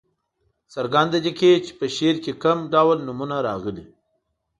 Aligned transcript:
څرګنده 0.73 1.17
دې 1.25 1.31
کړي 1.39 1.53
چې 1.65 1.71
په 1.79 1.85
شعر 1.95 2.15
کې 2.23 2.31
کوم 2.43 2.59
ډول 2.73 2.97
نومونه 3.07 3.37
راغلي. 3.47 3.85